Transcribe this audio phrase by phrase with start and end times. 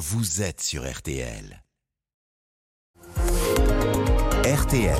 [0.00, 1.62] vous êtes sur RTL.
[4.46, 4.96] RTL.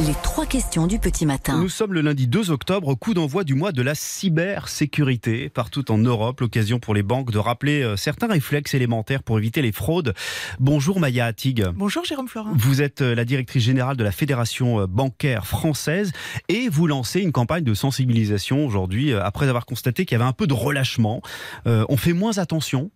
[0.00, 1.60] Les trois questions du petit matin.
[1.60, 5.48] Nous sommes le lundi 2 octobre, coup d'envoi du mois de la cybersécurité.
[5.48, 9.62] Partout en Europe, l'occasion pour les banques de rappeler euh, certains réflexes élémentaires pour éviter
[9.62, 10.12] les fraudes.
[10.58, 11.64] Bonjour Maya Attig.
[11.76, 12.52] Bonjour Jérôme Florin.
[12.56, 16.10] Vous êtes euh, la directrice générale de la Fédération euh, bancaire française
[16.48, 20.32] et vous lancez une campagne de sensibilisation aujourd'hui après avoir constaté qu'il y avait un
[20.32, 21.22] peu de relâchement.
[21.66, 22.90] on fait moins attention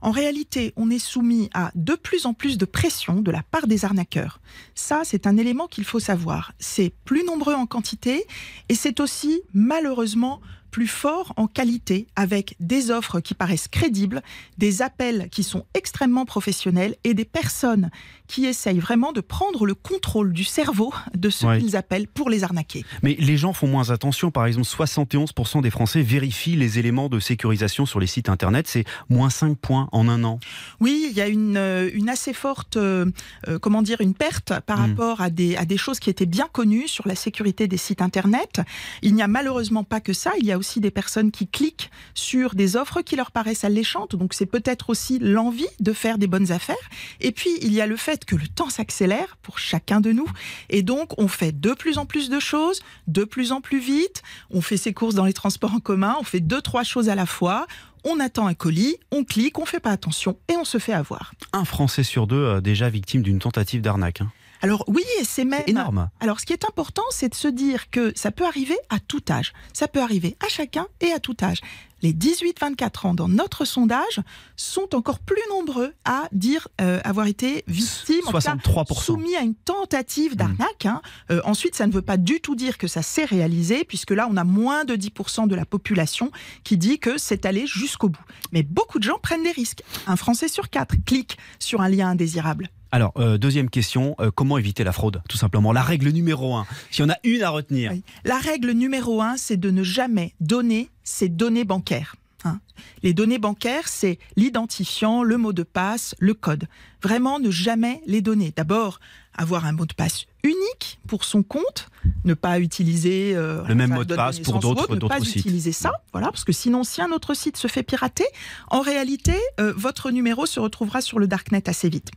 [0.00, 3.66] en réalité, on est soumis à de plus en plus de pression de la part
[3.66, 4.40] des arnaqueurs.
[4.74, 6.52] Ça, c'est un élément qu'il faut savoir.
[6.58, 8.24] C'est plus nombreux en quantité
[8.68, 10.40] et c'est aussi malheureusement
[10.70, 14.22] plus fort en qualité, avec des offres qui paraissent crédibles,
[14.58, 17.90] des appels qui sont extrêmement professionnels et des personnes
[18.26, 22.44] qui essayent vraiment de prendre le contrôle du cerveau de ce qu'ils appellent pour les
[22.44, 22.84] arnaquer.
[23.02, 24.30] Mais les gens font moins attention.
[24.30, 28.68] Par exemple, 71% des Français vérifient les éléments de sécurisation sur les sites Internet.
[28.68, 30.38] C'est moins 5 points en un an.
[30.80, 33.06] Oui, il y a une, euh, une assez forte, euh,
[33.48, 34.90] euh, comment dire, une perte par hmm.
[34.90, 38.02] rapport à des, à des choses qui étaient bien connues sur la sécurité des sites
[38.02, 38.60] Internet.
[39.02, 40.32] Il n'y a malheureusement pas que ça.
[40.38, 44.16] Il y a aussi des personnes qui cliquent sur des offres qui leur paraissent alléchantes.
[44.16, 46.76] Donc c'est peut-être aussi l'envie de faire des bonnes affaires.
[47.20, 50.28] Et puis il y a le fait que le temps s'accélère pour chacun de nous.
[50.68, 54.22] Et donc on fait de plus en plus de choses, de plus en plus vite.
[54.50, 57.14] On fait ses courses dans les transports en commun, on fait deux, trois choses à
[57.14, 57.66] la fois
[58.04, 61.32] on attend un colis, on clique, on fait pas attention et on se fait avoir.
[61.52, 64.20] Un Français sur deux euh, déjà victime d'une tentative d'arnaque.
[64.20, 64.30] Hein.
[64.62, 66.08] Alors oui, et c'est même énorme.
[66.20, 69.22] Alors ce qui est important, c'est de se dire que ça peut arriver à tout
[69.30, 69.52] âge.
[69.72, 71.60] Ça peut arriver à chacun et à tout âge.
[72.00, 74.20] Les 18-24 ans dans notre sondage
[74.56, 79.02] sont encore plus nombreux à dire euh, avoir été victimes, 63%.
[79.02, 80.36] soumis à une tentative mmh.
[80.36, 80.86] d'arnaque.
[80.86, 81.02] Hein.
[81.32, 84.28] Euh, ensuite, ça ne veut pas du tout dire que ça s'est réalisé, puisque là,
[84.30, 86.30] on a moins de 10% de la population
[86.62, 88.24] qui dit que c'est allé jusqu'au bout.
[88.52, 89.82] Mais beaucoup de gens prennent des risques.
[90.06, 92.70] Un Français sur quatre clique sur un lien indésirable.
[92.90, 96.66] Alors, euh, deuxième question, euh, comment éviter la fraude Tout simplement, la règle numéro un,
[96.90, 97.92] si on a une à retenir.
[98.24, 102.16] La règle numéro un, c'est de ne jamais donner ses données bancaires.
[102.44, 102.60] Hein.
[103.02, 106.66] Les données bancaires, c'est l'identifiant, le mot de passe, le code.
[107.02, 108.52] Vraiment, ne jamais les donner.
[108.56, 109.00] D'abord,
[109.38, 111.88] avoir un mot de passe unique pour son compte,
[112.24, 115.92] ne pas utiliser euh, le même mot de passe pour d'autres ne pas utiliser ça,
[116.12, 118.26] voilà, parce que sinon, si un autre site se fait pirater,
[118.70, 122.10] en réalité, euh, votre numéro se retrouvera sur le darknet assez vite.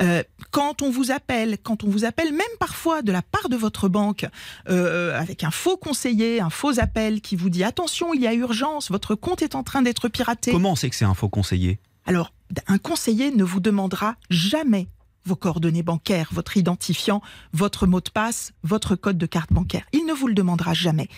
[0.00, 3.56] Euh, quand on vous appelle, quand on vous appelle, même parfois de la part de
[3.56, 4.26] votre banque,
[4.66, 8.90] avec un faux conseiller, un faux appel qui vous dit attention, il y a urgence,
[8.90, 10.52] votre compte est en train d'être piraté.
[10.52, 11.78] Comment on sait que c'est un faux conseiller?
[12.06, 12.32] Alors,
[12.66, 14.88] un conseiller ne vous demandera jamais
[15.28, 17.22] vos coordonnées bancaires, votre identifiant,
[17.52, 19.84] votre mot de passe, votre code de carte bancaire.
[19.92, 21.08] Il ne vous le demandera jamais.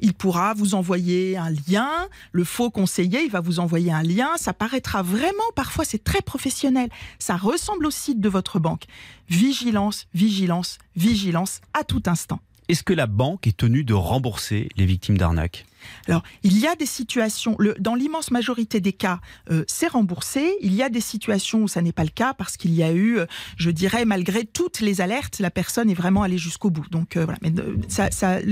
[0.00, 1.90] Il pourra vous envoyer un lien,
[2.32, 6.22] le faux conseiller, il va vous envoyer un lien, ça paraîtra vraiment, parfois c'est très
[6.22, 8.84] professionnel, ça ressemble au site de votre banque.
[9.28, 12.40] Vigilance, vigilance, vigilance à tout instant.
[12.68, 15.64] Est-ce que la banque est tenue de rembourser les victimes d'arnaques?
[16.06, 19.20] Alors, il y a des situations, dans l'immense majorité des cas,
[19.50, 20.54] euh, c'est remboursé.
[20.60, 22.92] Il y a des situations où ça n'est pas le cas parce qu'il y a
[22.92, 26.88] eu, euh, je dirais, malgré toutes les alertes, la personne est vraiment allée jusqu'au bout.
[26.90, 27.52] Donc euh, voilà, mais
[27.88, 28.08] ça,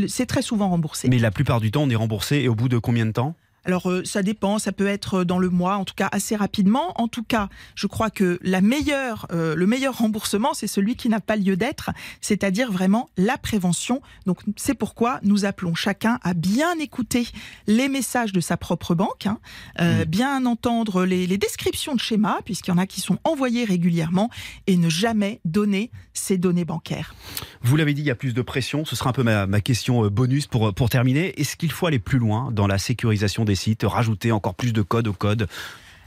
[0.09, 1.09] c'est très souvent remboursé.
[1.09, 3.37] Mais la plupart du temps, on est remboursé et au bout de combien de temps?
[3.67, 6.93] Alors euh, ça dépend, ça peut être dans le mois, en tout cas assez rapidement.
[7.01, 11.09] En tout cas, je crois que la meilleure, euh, le meilleur remboursement, c'est celui qui
[11.09, 11.91] n'a pas lieu d'être,
[12.21, 14.01] c'est-à-dire vraiment la prévention.
[14.25, 17.27] Donc c'est pourquoi nous appelons chacun à bien écouter
[17.67, 19.39] les messages de sa propre banque, hein,
[19.81, 20.05] euh, mmh.
[20.05, 24.31] bien entendre les, descriptions de schémas, puisqu'il y en a qui sont envoyés régulièrement,
[24.67, 27.15] et ne jamais donner ses données bancaires.
[27.63, 28.87] Vous l'avez dit, il y a plus de pression.
[28.87, 31.39] Ce sera un peu ma, ma question bonus pour, pour terminer.
[31.39, 34.83] Est-ce qu'il faut aller plus loin dans la sécurisation des sites, rajouter encore plus de
[34.83, 35.49] code au code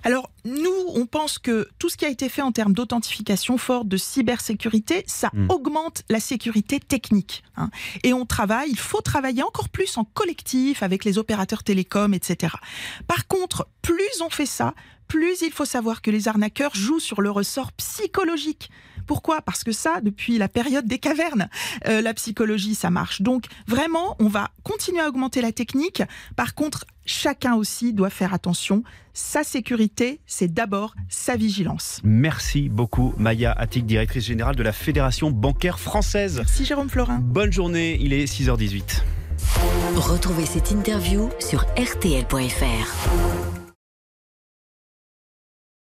[0.03, 3.87] alors, nous, on pense que tout ce qui a été fait en termes d'authentification forte,
[3.87, 5.49] de cybersécurité, ça hmm.
[5.49, 7.43] augmente la sécurité technique.
[7.57, 7.69] Hein.
[8.03, 12.53] Et on travaille, il faut travailler encore plus en collectif avec les opérateurs télécoms, etc.
[13.07, 14.73] Par contre, plus on fait ça,
[15.07, 18.69] plus il faut savoir que les arnaqueurs jouent sur le ressort psychologique.
[19.07, 19.41] Pourquoi?
[19.41, 21.49] Parce que ça, depuis la période des cavernes,
[21.87, 23.23] euh, la psychologie, ça marche.
[23.23, 26.03] Donc vraiment, on va continuer à augmenter la technique.
[26.35, 28.83] Par contre, chacun aussi doit faire attention.
[29.13, 31.99] Sa sécurité, c'est d'abord sa vigilance.
[32.03, 36.37] Merci beaucoup, Maya Attic, directrice générale de la Fédération bancaire française.
[36.37, 37.19] Merci, Jérôme Florin.
[37.21, 39.01] Bonne journée, il est 6h18.
[39.95, 43.68] Retrouvez cette interview sur rtl.fr.